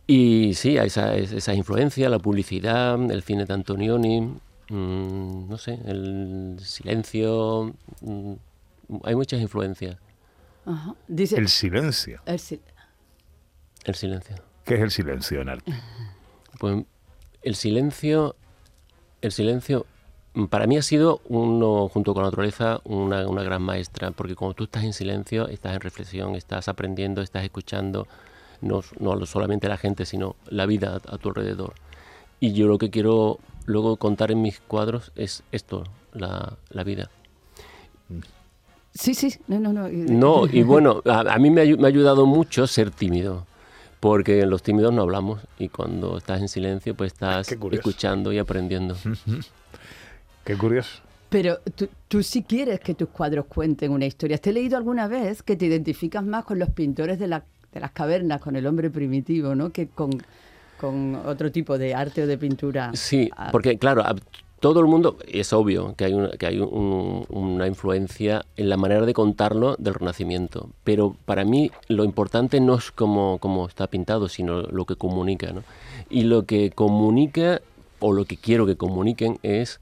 Y 0.05 0.53
sí, 0.53 0.77
hay 0.77 0.87
esa, 0.87 1.15
es- 1.15 1.31
esa 1.33 1.53
influencia, 1.53 2.09
la 2.09 2.19
publicidad, 2.19 2.99
el 3.11 3.23
cine 3.23 3.45
de 3.45 3.53
Antonioni, 3.53 4.21
mm, 4.21 5.49
no 5.49 5.57
sé, 5.57 5.79
el 5.85 6.57
silencio, 6.61 7.73
mm, 8.01 8.33
hay 9.03 9.15
muchas 9.15 9.41
influencias. 9.41 9.97
Ajá. 10.65 10.95
Dice, 11.07 11.37
El 11.37 11.47
silencio. 11.49 12.21
el 12.25 12.39
sil- 12.39 12.61
El 13.85 13.95
silencio. 13.95 14.35
¿Qué 14.65 14.75
es 14.75 14.81
el 14.81 14.91
silencio 14.91 15.41
en 15.41 15.49
arte? 15.49 15.73
Pues 16.59 16.83
el 17.41 17.55
silencio, 17.55 18.35
el 19.27 19.31
silencio 19.31 19.85
mm, 20.33 20.45
para 20.45 20.65
mí 20.65 20.77
ha 20.77 20.81
sido 20.81 21.21
uno, 21.29 21.87
junto 21.89 22.13
con 22.13 22.23
la 22.23 22.29
naturaleza, 22.29 22.81
una, 22.83 23.27
una 23.27 23.43
gran 23.43 23.61
maestra, 23.61 24.11
porque 24.11 24.35
cuando 24.35 24.55
tú 24.55 24.63
estás 24.63 24.83
en 24.83 24.93
silencio, 24.93 25.47
estás 25.47 25.73
en 25.73 25.81
reflexión, 25.81 26.35
estás 26.35 26.67
aprendiendo, 26.67 27.21
estás 27.21 27.43
escuchando, 27.43 28.07
no, 28.61 28.81
no 28.99 29.25
solamente 29.25 29.67
la 29.69 29.77
gente, 29.77 30.05
sino 30.05 30.35
la 30.49 30.65
vida 30.65 30.99
a, 31.07 31.15
a 31.15 31.17
tu 31.17 31.29
alrededor. 31.29 31.73
Y 32.39 32.53
yo 32.53 32.67
lo 32.67 32.77
que 32.77 32.89
quiero 32.89 33.39
luego 33.65 33.97
contar 33.97 34.31
en 34.31 34.41
mis 34.41 34.59
cuadros 34.59 35.11
es 35.15 35.43
esto, 35.51 35.83
la, 36.13 36.53
la 36.69 36.83
vida. 36.83 37.09
Sí, 38.93 39.13
sí, 39.13 39.35
no, 39.47 39.59
no, 39.59 39.73
no. 39.73 39.87
No, 39.89 40.47
y 40.47 40.63
bueno, 40.63 41.03
a, 41.05 41.19
a 41.19 41.37
mí 41.37 41.51
me, 41.51 41.61
ha 41.61 41.65
me 41.65 41.83
ha 41.83 41.87
ayudado 41.87 42.25
mucho 42.25 42.65
ser 42.65 42.89
tímido, 42.89 43.45
porque 43.99 44.45
los 44.45 44.61
tímidos 44.63 44.93
no 44.93 45.01
hablamos 45.01 45.41
y 45.57 45.69
cuando 45.69 46.17
estás 46.17 46.41
en 46.41 46.47
silencio 46.47 46.95
pues 46.95 47.13
estás 47.13 47.51
escuchando 47.71 48.31
y 48.31 48.37
aprendiendo. 48.37 48.95
Qué 50.43 50.55
curioso. 50.55 51.01
Pero 51.29 51.59
tú, 51.75 51.89
tú 52.07 52.23
sí 52.23 52.43
quieres 52.43 52.79
que 52.79 52.93
tus 52.93 53.09
cuadros 53.09 53.45
cuenten 53.47 53.91
una 53.91 54.05
historia. 54.05 54.37
¿Te 54.37 54.51
he 54.51 54.53
leído 54.53 54.77
alguna 54.77 55.07
vez 55.07 55.43
que 55.43 55.57
te 55.57 55.65
identificas 55.65 56.23
más 56.23 56.45
con 56.45 56.57
los 56.57 56.69
pintores 56.69 57.19
de, 57.19 57.27
la- 57.27 57.43
de 57.73 57.79
las 57.81 57.91
cavernas, 57.91 58.39
con 58.39 58.55
el 58.55 58.65
hombre 58.65 58.89
primitivo, 58.89 59.53
¿no? 59.53 59.71
Que 59.71 59.87
con, 59.87 60.11
con 60.79 61.15
otro 61.25 61.51
tipo 61.51 61.77
de 61.77 61.93
arte 61.93 62.23
o 62.23 62.27
de 62.27 62.37
pintura. 62.37 62.91
Sí, 62.93 63.29
Ah, 63.35 63.49
porque 63.51 63.77
claro, 63.77 64.03
todo 64.59 64.79
el 64.79 64.87
mundo, 64.87 65.17
es 65.27 65.53
obvio 65.53 65.93
que 65.95 66.05
hay, 66.05 66.13
una, 66.13 66.29
que 66.31 66.47
hay 66.47 66.59
un- 66.59 67.25
una 67.29 67.67
influencia 67.67 68.45
en 68.55 68.69
la 68.69 68.77
manera 68.77 69.05
de 69.05 69.13
contarlo 69.13 69.75
del 69.77 69.93
Renacimiento, 69.93 70.69
pero 70.83 71.15
para 71.25 71.45
mí 71.45 71.69
lo 71.87 72.03
importante 72.03 72.59
no 72.59 72.75
es 72.75 72.91
cómo, 72.91 73.37
cómo 73.39 73.67
está 73.67 73.85
pintado, 73.87 74.27
sino 74.29 74.61
lo 74.63 74.85
que 74.85 74.95
comunica. 74.95 75.51
¿no? 75.51 75.63
Y 76.09 76.23
lo 76.23 76.45
que 76.45 76.71
comunica, 76.71 77.61
o 77.99 78.13
lo 78.13 78.25
que 78.25 78.37
quiero 78.37 78.65
que 78.65 78.75
comuniquen, 78.77 79.37
es 79.43 79.79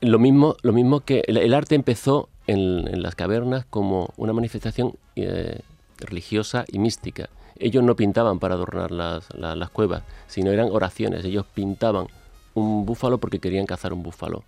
lo 0.00 0.18
mismo, 0.18 0.56
lo 0.62 0.72
mismo 0.72 1.00
que 1.00 1.22
el, 1.26 1.52
arte 1.54 1.74
empezó 1.74 2.28
en, 2.46 3.02
las 3.02 3.14
cavernas 3.14 3.66
como 3.68 4.10
una 4.16 4.32
manifestación 4.32 4.94
eh, 5.16 5.60
religiosa 5.98 6.64
y 6.68 6.78
mística. 6.78 7.28
Ellos 7.58 7.84
no 7.84 7.94
pintaban 7.96 8.38
para 8.38 8.54
adornar 8.54 8.90
las, 8.90 9.28
la- 9.34 9.54
las 9.56 9.68
cuevas, 9.68 10.02
sino 10.26 10.50
eran 10.50 10.70
oraciones. 10.72 11.24
Ellos 11.26 11.44
pintaban 11.52 12.06
un 12.54 12.84
búfalo 12.86 13.18
porque 13.18 13.38
querían 13.38 13.66
cazar 13.66 13.92
un 13.92 14.02
búfalo. 14.02 14.44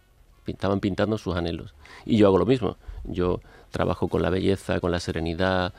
Estaban 0.46 0.80
pintando 0.80 1.18
sus 1.18 1.36
anhelos. 1.36 1.74
Y 2.04 2.16
yo 2.16 2.26
hago 2.26 2.38
lo 2.38 2.46
mismo. 2.46 2.76
Yo 3.04 3.40
trabajo 3.70 4.08
con 4.08 4.22
la 4.22 4.30
belleza, 4.30 4.80
con 4.80 4.90
la 4.90 4.98
serenidad, 5.00 5.72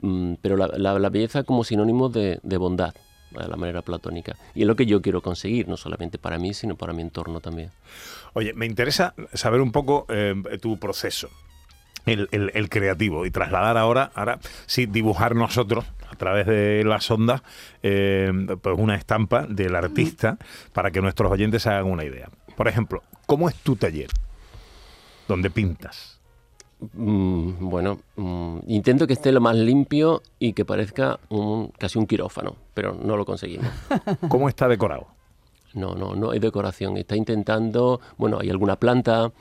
mm, 0.00 0.34
pero 0.40 0.56
la, 0.56 0.68
la- 0.68 1.08
belleza 1.10 1.42
como 1.44 1.64
sinónimo 1.64 2.08
de, 2.08 2.40
de 2.42 2.56
bondad, 2.56 2.94
a 3.36 3.46
la 3.46 3.56
manera 3.56 3.82
platónica. 3.82 4.36
Y 4.54 4.62
es 4.62 4.66
lo 4.66 4.74
que 4.76 4.86
yo 4.86 5.02
quiero 5.02 5.20
conseguir, 5.20 5.68
no 5.68 5.76
solamente 5.76 6.18
para 6.18 6.38
mí, 6.38 6.54
sino 6.54 6.76
para 6.76 6.92
mi 6.92 7.02
entorno 7.02 7.40
también. 7.40 7.70
Oye, 8.32 8.52
me 8.54 8.66
interesa 8.66 9.14
saber 9.34 9.60
un 9.60 9.72
poco 9.72 10.06
eh, 10.08 10.34
tu 10.60 10.78
proceso, 10.78 11.28
el, 12.06 12.28
el- 12.32 12.50
el 12.54 12.68
creativo, 12.68 13.26
y 13.26 13.30
trasladar 13.30 13.76
ahora, 13.76 14.10
ahora 14.14 14.38
sí, 14.66 14.86
dibujar 14.86 15.34
nosotros 15.36 15.84
a 16.10 16.14
través 16.16 16.46
de 16.46 16.82
las 16.84 17.10
ondas 17.10 17.42
eh, 17.82 18.32
pues 18.62 18.78
una 18.78 18.94
estampa 18.94 19.46
del 19.46 19.74
artista 19.76 20.38
para 20.72 20.90
que 20.90 21.00
nuestros 21.02 21.30
oyentes 21.30 21.62
se 21.62 21.68
hagan 21.70 21.86
una 21.86 22.04
idea. 22.04 22.28
Por 22.56 22.68
ejemplo, 22.68 23.02
¿cómo 23.26 23.48
es 23.48 23.56
tu 23.56 23.76
taller? 23.76 24.08
Donde 25.28 25.50
pintas. 25.50 26.20
Mm, 26.92 27.68
bueno, 27.70 27.98
mm, 28.16 28.58
intento 28.68 29.06
que 29.06 29.14
esté 29.14 29.32
lo 29.32 29.40
más 29.40 29.56
limpio 29.56 30.22
y 30.38 30.52
que 30.52 30.64
parezca 30.64 31.18
un, 31.30 31.68
casi 31.78 31.98
un 31.98 32.06
quirófano, 32.06 32.54
pero 32.74 32.94
no 32.94 33.16
lo 33.16 33.24
conseguimos. 33.24 33.66
¿Cómo 34.28 34.48
está 34.48 34.68
decorado? 34.68 35.08
No, 35.74 35.94
no, 35.94 36.14
no 36.14 36.30
hay 36.30 36.38
decoración. 36.38 36.96
Está 36.96 37.16
intentando, 37.16 38.00
bueno, 38.16 38.38
hay 38.40 38.48
alguna 38.50 38.76
planta, 38.76 39.32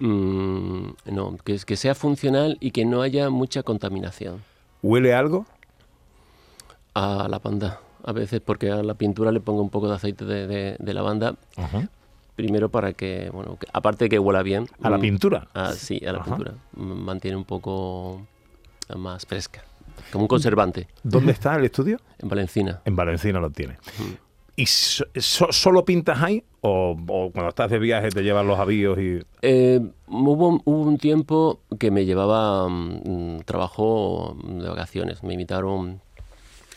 mm, 0.00 0.88
no, 1.12 1.36
que, 1.44 1.54
es- 1.54 1.64
que 1.64 1.76
sea 1.76 1.94
funcional 1.94 2.56
y 2.60 2.70
que 2.70 2.84
no 2.84 3.02
haya 3.02 3.30
mucha 3.30 3.62
contaminación. 3.62 4.42
¿Huele 4.82 5.14
algo? 5.14 5.46
A 6.94 7.28
la 7.28 7.38
panda, 7.38 7.80
a 8.04 8.12
veces 8.12 8.40
porque 8.40 8.70
a 8.70 8.82
la 8.82 8.94
pintura 8.94 9.30
le 9.32 9.40
pongo 9.40 9.62
un 9.62 9.70
poco 9.70 9.88
de 9.88 9.94
aceite 9.94 10.24
de, 10.24 10.46
de- 10.46 10.76
de 10.78 10.94
lavanda, 10.94 11.36
primero 12.34 12.68
para 12.70 12.92
que, 12.92 13.30
bueno, 13.32 13.56
que- 13.58 13.66
aparte 13.72 14.04
de 14.06 14.08
que 14.08 14.18
huela 14.18 14.42
bien. 14.42 14.68
¿A 14.82 14.90
la 14.90 14.98
mm, 14.98 15.00
pintura? 15.00 15.48
sí, 15.76 16.00
a 16.06 16.12
la 16.12 16.18
Ajá. 16.18 16.24
pintura. 16.36 16.54
Mantiene 16.74 17.36
un 17.36 17.44
poco 17.44 18.26
más 18.96 19.26
fresca, 19.26 19.62
como 20.12 20.24
un 20.24 20.28
conservante, 20.28 20.88
¿Dónde 21.02 21.32
está 21.32 21.54
el 21.56 21.64
estudio? 21.66 21.98
en 22.18 22.28
Valencina. 22.28 22.80
En 22.84 22.96
Valencina 22.96 23.38
lo 23.40 23.50
tiene. 23.50 23.76
¿Y 24.60 24.66
so- 24.66 25.04
so- 25.14 25.52
solo 25.52 25.84
pintas 25.84 26.20
ahí? 26.20 26.42
O, 26.62 26.96
o 27.06 27.30
cuando 27.30 27.50
estás 27.50 27.70
de 27.70 27.78
viaje 27.78 28.08
te 28.10 28.22
llevan 28.22 28.48
los 28.48 28.58
avíos 28.58 28.98
y...? 28.98 29.20
Eh, 29.42 29.80
hubo, 30.08 30.60
hubo 30.64 30.80
un 30.82 30.98
tiempo 30.98 31.60
que 31.78 31.92
me 31.92 32.04
llevaba 32.04 32.68
mm, 32.68 33.42
trabajo 33.44 34.36
de 34.44 34.68
vacaciones. 34.68 35.22
Me 35.22 35.34
invitaron 35.34 36.00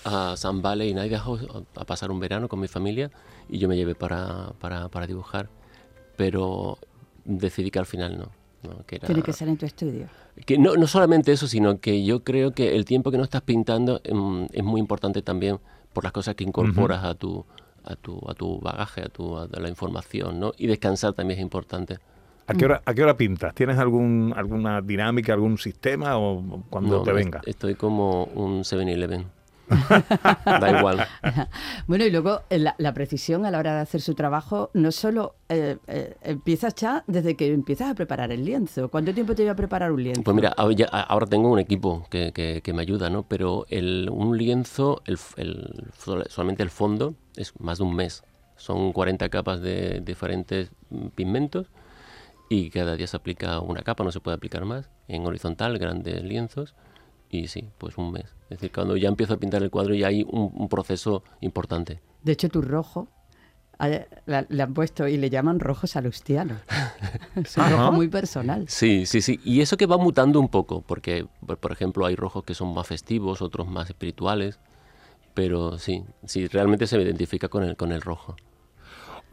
a 0.06 0.36
San 0.38 0.62
Valley 0.62 0.92
en 0.92 1.00
Idaho 1.00 1.40
a, 1.76 1.82
a 1.82 1.86
pasar 1.86 2.12
un 2.12 2.20
verano 2.20 2.48
con 2.48 2.60
mi 2.60 2.68
familia 2.68 3.10
y 3.50 3.58
yo 3.58 3.68
me 3.68 3.76
llevé 3.76 3.96
para, 3.96 4.54
para, 4.60 4.88
para 4.90 5.08
dibujar. 5.08 5.50
Pero 6.18 6.78
decidí 7.26 7.72
que 7.72 7.80
al 7.80 7.88
final 7.88 8.18
no. 8.18 8.26
no, 8.70 8.86
que 8.86 8.98
era- 8.98 9.08
Tiene 9.08 9.24
que 9.24 9.34
ser 9.34 9.48
en 9.48 9.58
tu 9.58 9.66
estudio. 9.66 10.08
que 10.46 10.60
no, 10.60 10.76
no 10.76 10.86
solamente 10.86 11.32
eso, 11.32 11.48
sino 11.48 11.80
que 11.80 12.04
yo 12.06 12.24
creo 12.24 12.52
que 12.52 12.76
el 12.76 12.86
tiempo 12.86 13.10
que 13.10 13.18
no 13.18 13.24
estás 13.24 13.42
pintando 13.42 14.02
mm, 14.08 14.46
es 14.54 14.64
muy 14.64 14.80
importante 14.80 15.24
también 15.24 15.60
por 15.94 16.04
las 16.04 16.14
cosas 16.14 16.36
que 16.36 16.44
incorporas 16.44 17.04
a 17.04 17.16
tu 17.16 17.44
a 17.84 17.96
tu 17.96 18.20
a 18.28 18.34
tu 18.34 18.60
bagaje, 18.60 19.02
a 19.02 19.10
tu 19.10 19.38
a 19.38 19.48
la 19.48 19.70
información, 19.70 20.40
¿no? 20.40 20.52
Y 20.58 20.68
descansar 20.68 21.14
también 21.14 21.40
es 21.40 21.44
importante. 21.44 21.98
¿A 22.48 22.54
qué 22.54 22.66
hora, 22.66 22.82
a 22.86 22.94
qué 22.94 23.04
hora 23.04 23.16
pintas? 23.16 23.54
¿Tienes 23.56 23.78
algún, 23.78 24.34
alguna 24.36 24.82
dinámica, 24.82 25.32
algún 25.34 25.58
sistema 25.58 26.18
o 26.18 26.64
cuando 26.70 26.98
No, 26.98 27.04
te 27.04 27.14
venga? 27.14 27.38
est- 27.40 27.48
Estoy 27.48 27.76
como 27.76 28.26
un 28.26 28.64
7-Eleven. 28.64 29.26
da 30.46 30.78
igual. 30.80 31.06
Bueno, 31.88 32.06
y 32.06 32.12
luego 32.12 32.42
eh, 32.50 32.60
la, 32.60 32.75
la 32.78 32.94
precisión 32.94 33.46
a 33.46 33.51
la 33.51 33.60
hora 33.60 33.75
de 33.75 33.82
hacer 33.82 34.01
su 34.01 34.13
trabajo 34.16 34.70
no 34.74 34.92
solo 34.92 35.36
eh, 35.50 35.78
eh, 35.88 36.16
empiezas 36.22 36.75
ya 36.75 37.04
desde 37.08 37.36
que 37.36 37.51
empiezas 37.54 37.90
a 37.92 37.96
preparar 37.96 38.32
el 38.32 38.46
lienzo. 38.46 38.90
¿Cuánto 38.90 39.13
tiempo 39.13 39.34
te 39.36 39.42
lleva 39.44 39.54
a 39.54 39.56
preparar 39.56 39.92
un 39.92 40.04
lienzo? 40.04 40.24
Pues 40.24 40.36
mira, 40.36 40.50
ahora 40.58 41.25
tengo 41.25 41.50
un 41.51 41.60
equipo 41.60 42.06
que, 42.10 42.32
que- 42.32 42.62
que 42.63 42.74
me 42.74 42.82
ayuda, 42.82 43.10
¿no? 43.10 43.24
Pero 43.24 43.66
el, 43.70 44.10
un 44.12 44.38
lienzo, 44.38 45.01
el, 45.06 45.18
el- 45.38 45.88
sol- 45.98 46.25
solamente 46.30 46.63
el 46.63 46.70
fondo, 46.70 47.16
es 47.36 47.54
más 47.60 47.78
de 47.80 47.84
un 47.86 47.96
mes. 47.96 48.24
Son 48.56 48.94
40 48.94 49.30
capas 49.30 49.62
de 49.62 50.01
diferentes 50.01 50.72
pigmentos 51.16 51.68
y 52.50 52.70
cada 52.70 52.96
día 52.96 53.08
se 53.08 53.18
aplica 53.18 53.60
una 53.60 53.82
capa, 53.82 54.04
no 54.04 54.12
se 54.12 54.20
puede 54.20 54.36
aplicar 54.36 54.66
más. 54.66 54.90
En 55.08 55.25
horizontal, 55.25 55.78
grandes 55.80 56.24
lienzos. 56.24 56.75
Y 57.32 57.48
sí, 57.48 57.70
pues 57.78 57.98
un 57.98 58.12
mes. 58.12 58.26
Es 58.44 58.58
decir, 58.60 58.72
cuando 58.72 58.98
ya 58.98 59.08
empiezo 59.08 59.34
a 59.34 59.38
pintar 59.38 59.64
el 59.64 59.72
cuadro 59.72 59.96
ya 59.96 60.08
hay 60.08 60.24
un, 60.24 60.52
un 60.54 60.68
proceso 60.70 61.24
importante. 61.40 62.02
De 62.24 62.34
hecho, 62.34 62.50
tu 62.50 62.62
rojo 62.62 63.08
eh, 63.80 64.06
le 64.28 64.62
han 64.62 64.74
puesto 64.74 65.08
y 65.08 65.18
le 65.18 65.30
llaman 65.30 65.60
rojo 65.62 65.88
salustiano. 65.88 66.60
es 67.36 67.58
un 67.58 67.64
Ajá. 67.64 67.78
rojo 67.78 67.92
muy 67.94 68.10
personal. 68.10 68.66
Sí, 68.68 69.06
sí, 69.06 69.22
sí. 69.22 69.40
Y 69.46 69.62
eso 69.62 69.78
que 69.78 69.86
va 69.86 69.98
mutando 69.98 70.40
un 70.40 70.50
poco, 70.50 70.82
porque, 70.82 71.26
por, 71.46 71.58
por 71.58 71.72
ejemplo, 71.72 72.06
hay 72.06 72.16
rojos 72.16 72.44
que 72.44 72.54
son 72.54 72.74
más 72.74 72.86
festivos, 72.88 73.42
otros 73.42 73.68
más 73.68 73.90
espirituales. 73.90 74.60
Pero 75.34 75.80
sí, 75.80 76.04
sí, 76.26 76.48
realmente 76.48 76.86
se 76.86 76.98
me 76.98 77.04
identifica 77.04 77.48
con 77.48 77.64
el, 77.64 77.78
con 77.78 77.94
el 77.94 78.02
rojo. 78.02 78.36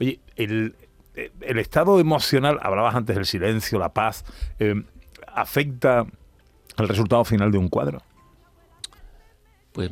Oye, 0.00 0.20
el, 0.36 0.76
el 1.16 1.58
estado 1.58 1.98
emocional, 1.98 2.60
hablabas 2.62 2.94
antes 2.94 3.16
del 3.16 3.26
silencio, 3.26 3.80
la 3.80 3.92
paz, 3.92 4.24
eh, 4.60 4.76
¿afecta 5.26 6.06
al 6.78 6.88
resultado 6.88 7.24
final 7.24 7.50
de 7.50 7.58
un 7.58 7.68
cuadro? 7.68 8.02
Pues 9.72 9.90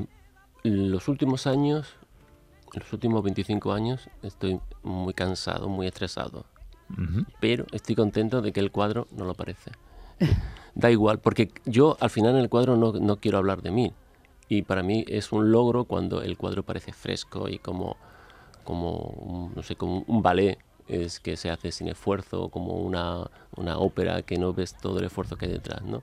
los 0.63 1.09
últimos 1.09 1.47
años, 1.47 1.95
los 2.75 2.93
últimos 2.93 3.23
25 3.23 3.73
años, 3.73 4.09
estoy 4.23 4.61
muy 4.83 5.15
cansado, 5.15 5.69
muy 5.69 5.87
estresado. 5.87 6.45
Pero 7.41 7.67
estoy 7.73 7.95
contento 7.95 8.41
de 8.41 8.53
que 8.53 8.61
el 8.61 8.71
cuadro 8.71 9.07
no 9.17 9.25
lo 9.25 9.35
parece. 9.35 9.73
Da 10.79 10.91
igual, 10.91 11.21
porque 11.21 11.51
yo 11.65 11.97
al 12.01 12.11
final 12.11 12.35
en 12.35 12.43
el 12.43 12.51
cuadro 12.51 12.77
no, 12.77 12.93
no 12.93 13.17
quiero 13.17 13.39
hablar 13.39 13.63
de 13.63 13.71
mí. 13.71 13.93
Y 14.51 14.61
para 14.61 14.83
mí 14.83 15.07
es 15.09 15.33
un 15.33 15.51
logro 15.51 15.85
cuando 15.87 16.21
el 16.21 16.37
cuadro 16.37 16.65
parece 16.65 16.93
fresco 16.93 17.49
y 17.49 17.59
como, 17.59 17.97
como 18.63 18.99
un- 18.99 19.55
no 19.55 19.63
sé, 19.63 19.77
como 19.77 20.05
un 20.07 20.21
ballet 20.23 20.59
es 20.87 21.19
que 21.19 21.39
se 21.39 21.49
hace 21.51 21.73
sin 21.73 21.89
esfuerzo, 21.89 22.51
como 22.51 22.75
una, 22.75 23.25
una 23.57 23.79
ópera 23.79 24.21
que 24.21 24.37
no 24.37 24.53
ves 24.53 24.75
todo 24.77 24.99
el 24.99 25.07
esfuerzo 25.07 25.37
que 25.39 25.47
hay 25.47 25.53
detrás, 25.53 25.81
¿no? 25.83 26.03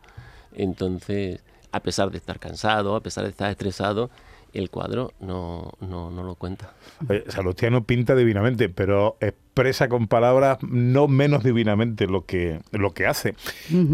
Entonces, 0.55 1.41
a 1.71 1.79
pesar 1.81 2.11
de 2.11 2.17
estar 2.17 2.39
cansado, 2.39 2.95
a 2.95 3.01
pesar 3.01 3.23
de 3.23 3.31
estar 3.31 3.49
estresado, 3.49 4.09
el 4.53 4.69
cuadro 4.69 5.11
no, 5.19 5.71
no, 5.81 6.11
no 6.11 6.23
lo 6.23 6.35
cuenta. 6.35 6.73
Oye, 7.09 7.23
Salustiano 7.27 7.83
pinta 7.85 8.15
divinamente, 8.15 8.69
pero 8.69 9.17
expresa 9.19 9.89
con 9.89 10.07
palabras 10.07 10.59
no 10.61 11.07
menos 11.07 11.43
divinamente 11.43 12.05
lo 12.05 12.25
que, 12.25 12.59
lo 12.71 12.93
que 12.93 13.07
hace, 13.07 13.33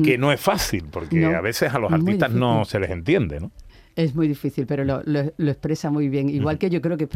que 0.03 0.17
no 0.17 0.33
es 0.33 0.41
fácil, 0.41 0.83
porque 0.91 1.21
No, 1.21 1.37
a 1.37 1.41
veces 1.41 1.73
a 1.73 1.79
los 1.79 1.89
artistas 1.93 2.31
no 2.31 2.65
se 2.65 2.79
les 2.81 2.89
entiende, 2.91 3.39
¿no? 3.39 3.51
Es 3.95 4.15
muy 4.15 4.27
difícil, 4.29 4.65
pero 4.65 4.83
lo, 4.85 5.01
lo- 5.05 5.31
lo 5.35 5.51
expresa 5.51 5.89
muy 5.89 6.07
bien. 6.09 6.29
Igual 6.29 6.57
que 6.57 6.69
yo 6.69 6.81
creo 6.81 6.95
que 6.97 7.07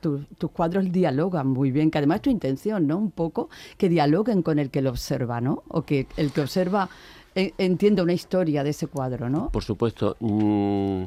tu- 0.00 0.24
tus 0.38 0.50
cuadros 0.50 0.90
dialogan 0.92 1.46
muy 1.48 1.70
bien, 1.70 1.90
que 1.90 1.98
además 1.98 2.16
es 2.16 2.22
tu 2.22 2.30
intención, 2.30 2.86
¿no? 2.86 2.96
Un 2.98 3.10
poco 3.10 3.48
que 3.76 3.88
dialoguen 3.88 4.42
con 4.42 4.58
el 4.58 4.70
que 4.70 4.80
lo 4.82 4.90
observa, 4.90 5.40
¿no? 5.40 5.62
O 5.68 5.82
que 5.82 6.06
el 6.16 6.30
que 6.32 6.40
observa 6.42 6.88
entienda 7.34 8.02
una 8.02 8.12
historia 8.12 8.64
de 8.64 8.70
ese 8.70 8.86
cuadro, 8.86 9.28
¿no? 9.28 9.50
Por 9.50 9.64
supuesto, 9.64 10.16
mm, 10.20 11.04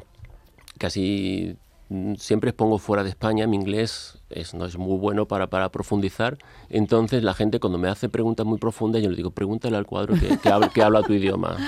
casi 0.77 1.55
mm, 1.89 2.15
siempre 2.15 2.50
expongo 2.51 2.77
fuera 2.77 3.03
de 3.03 3.10
España, 3.10 3.48
mi 3.48 3.55
inglés 3.55 4.20
es, 4.29 4.53
no 4.53 4.65
es 4.65 4.77
muy 4.77 4.98
bueno 4.98 5.27
para, 5.27 5.48
para 5.48 5.70
profundizar, 5.70 6.38
entonces 6.70 7.24
la 7.24 7.34
gente 7.34 7.60
cuando 7.60 7.77
me 7.77 7.89
hace 7.89 8.10
preguntas 8.10 8.46
muy 8.46 8.58
profundas 8.58 9.01
yo 9.01 9.10
le 9.10 9.15
digo, 9.15 9.32
pregúntale 9.32 9.77
al 9.77 9.86
cuadro 9.86 10.15
que, 10.15 10.38
que 10.38 10.50
habla, 10.50 10.70
que 10.70 10.84
habla 10.84 11.01
tu 11.03 11.13
idioma. 11.13 11.58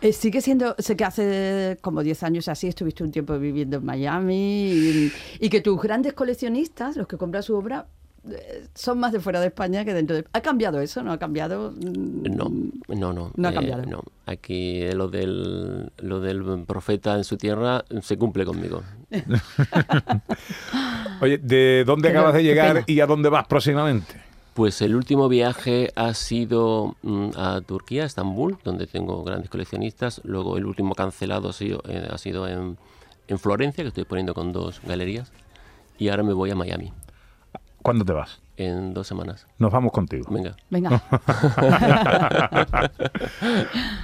Eh, 0.00 0.12
sigue 0.12 0.40
siendo, 0.40 0.76
sé 0.78 0.96
que 0.96 1.04
hace 1.04 1.76
como 1.80 2.04
10 2.04 2.22
años 2.22 2.46
así 2.46 2.68
estuviste 2.68 3.02
un 3.02 3.10
tiempo 3.10 3.36
viviendo 3.36 3.78
en 3.78 3.84
Miami 3.84 4.70
y, 4.70 5.12
y 5.40 5.48
que 5.48 5.60
tus 5.60 5.80
grandes 5.82 6.12
coleccionistas, 6.12 6.96
los 6.96 7.08
que 7.08 7.16
compran 7.16 7.42
su 7.42 7.56
obra, 7.56 7.88
son 8.74 8.98
más 8.98 9.12
de 9.12 9.20
fuera 9.20 9.40
de 9.40 9.48
España 9.48 9.84
que 9.84 9.94
dentro 9.94 10.16
de... 10.16 10.24
¿Ha 10.32 10.40
cambiado 10.40 10.80
eso? 10.80 11.02
¿No 11.02 11.12
ha 11.12 11.18
cambiado? 11.18 11.72
No, 11.72 12.50
no, 12.88 13.12
no. 13.12 13.32
No 13.34 13.48
ha 13.48 13.52
cambiado. 13.52 13.84
no. 13.86 14.02
Aquí 14.26 14.84
lo 14.92 15.08
del, 15.08 15.90
lo 15.98 16.20
del 16.20 16.64
profeta 16.66 17.16
en 17.16 17.24
su 17.24 17.36
tierra 17.36 17.84
se 18.02 18.16
cumple 18.16 18.44
conmigo. 18.44 18.82
Oye, 21.20 21.38
¿de 21.38 21.84
dónde 21.84 22.10
acabas 22.10 22.34
de 22.34 22.44
llegar 22.44 22.84
y 22.86 23.00
a 23.00 23.06
dónde 23.06 23.28
vas 23.28 23.46
próximamente? 23.46 24.22
Pues 24.54 24.82
el 24.82 24.96
último 24.96 25.28
viaje 25.28 25.92
ha 25.94 26.14
sido 26.14 26.96
mm, 27.02 27.30
a 27.36 27.60
Turquía, 27.60 28.02
a 28.02 28.06
Estambul, 28.06 28.58
donde 28.64 28.86
tengo 28.86 29.22
grandes 29.22 29.50
coleccionistas. 29.50 30.20
Luego 30.24 30.58
el 30.58 30.66
último 30.66 30.94
cancelado 30.94 31.48
ha 31.48 31.52
sido, 31.52 31.82
eh, 31.88 32.08
ha 32.10 32.18
sido 32.18 32.48
en, 32.48 32.76
en 33.28 33.38
Florencia, 33.38 33.84
que 33.84 33.88
estoy 33.88 34.04
poniendo 34.04 34.34
con 34.34 34.52
dos 34.52 34.80
galerías. 34.84 35.32
Y 35.98 36.08
ahora 36.08 36.22
me 36.22 36.32
voy 36.32 36.50
a 36.50 36.54
Miami 36.54 36.92
¿Cuándo 37.88 38.04
te 38.04 38.12
vas? 38.12 38.40
en 38.58 38.92
dos 38.92 39.06
semanas. 39.06 39.46
Nos 39.58 39.72
vamos 39.72 39.92
contigo. 39.92 40.26
Venga. 40.30 40.56
Venga, 40.68 41.00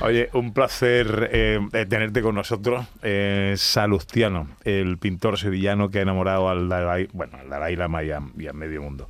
Oye, 0.01 0.31
un 0.33 0.55
placer 0.55 1.29
eh, 1.33 1.59
eh, 1.73 1.87
tenerte 1.87 2.23
con 2.23 2.37
nosotros. 2.37 2.87
Eh, 3.03 3.55
Salustiano, 3.57 4.47
el 4.65 4.97
pintor 4.99 5.39
sevillano 5.39 5.91
que 5.91 5.99
ha 5.99 6.03
enamorado 6.03 6.49
al 6.49 6.69
Dalai, 6.69 7.09
bueno, 7.13 7.37
al 7.39 7.51
Dalai 7.51 7.75
Lama 7.75 8.05
y 8.05 8.13
a, 8.13 8.23
y 8.39 8.47
a 8.47 8.53
medio 8.53 8.81
mundo. 8.81 9.09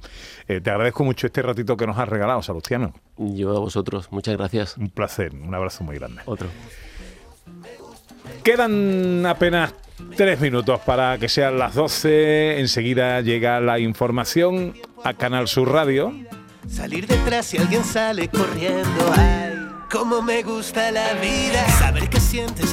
Eh, 0.48 0.62
te 0.62 0.70
agradezco 0.70 1.04
mucho 1.04 1.26
este 1.26 1.42
ratito 1.42 1.76
que 1.76 1.86
nos 1.86 1.98
has 1.98 2.08
regalado, 2.08 2.42
Salustiano. 2.42 2.94
Yo 3.18 3.54
a 3.54 3.60
vosotros, 3.60 4.10
muchas 4.10 4.36
gracias. 4.36 4.78
Un 4.78 4.88
placer, 4.88 5.34
un 5.34 5.54
abrazo 5.54 5.84
muy 5.84 5.96
grande. 5.96 6.22
Otro. 6.24 6.48
Quedan 8.42 9.26
apenas 9.26 9.74
tres 10.16 10.40
minutos 10.40 10.80
para 10.80 11.18
que 11.18 11.28
sean 11.28 11.58
las 11.58 11.74
12. 11.74 12.60
Enseguida 12.60 13.20
llega 13.20 13.60
la 13.60 13.78
información 13.78 14.74
a 15.02 15.14
Canal 15.14 15.48
Sur 15.48 15.72
Radio. 15.72 16.12
Salir 16.68 17.06
detrás 17.06 17.46
si 17.46 17.58
alguien 17.58 17.84
sale 17.84 18.28
corriendo. 18.28 19.12
Ay, 19.16 19.52
cómo 19.90 20.22
me 20.22 20.42
gusta 20.42 20.90
la 20.90 21.12
vida. 21.14 21.68
Saber 21.78 22.08
que 22.08 22.20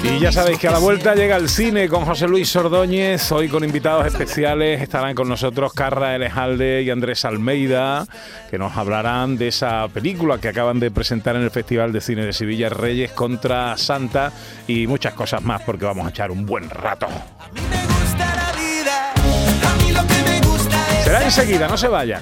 Y 0.04 0.20
ya 0.20 0.32
sabéis 0.32 0.58
que 0.58 0.68
a 0.68 0.72
la 0.72 0.80
vuelta 0.80 1.14
llega 1.14 1.36
el 1.36 1.48
cine 1.48 1.88
con 1.88 2.04
José 2.04 2.28
Luis 2.28 2.56
Ordóñez, 2.56 3.32
hoy 3.32 3.48
con 3.48 3.64
invitados 3.64 4.08
especiales. 4.08 4.82
Estarán 4.82 5.14
con 5.14 5.30
nosotros 5.30 5.74
Carra 5.74 6.16
Elejalde 6.16 6.82
y 6.82 6.90
Andrés 6.90 7.26
Almeida, 7.26 8.08
que 8.50 8.58
nos 8.58 8.76
hablarán 8.76 9.38
de 9.38 9.50
esa 9.50 9.88
película 9.90 10.40
que 10.40 10.48
acaban 10.48 10.80
de 10.80 10.90
presentar 10.90 11.36
en 11.36 11.44
el 11.44 11.52
Festival 11.52 11.94
de 11.94 12.02
Cine 12.02 12.26
de 12.26 12.34
Sevilla, 12.34 12.70
Reyes 12.70 13.12
contra 13.12 13.78
Santa, 13.78 14.32
y 14.68 14.88
muchas 14.88 15.14
cosas 15.14 15.44
más, 15.44 15.62
porque 15.62 15.86
vamos 15.86 16.08
a 16.08 16.10
echar 16.10 16.32
un 16.32 16.46
buen 16.46 16.68
rato. 16.70 17.08
Será 21.04 21.24
enseguida, 21.24 21.68
no 21.68 21.78
se 21.78 21.88
vayan. 21.88 22.22